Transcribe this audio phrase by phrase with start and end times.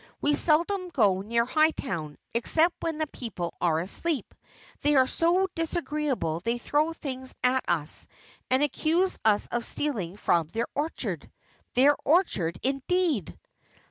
[0.19, 4.33] We seldom go near Hightown, except when the people are asleep.
[4.81, 8.07] They are so disagreeable they throw things at us
[8.49, 11.31] and accuse us of stealing from their orchard.
[11.75, 13.37] Their orchard, indeed!"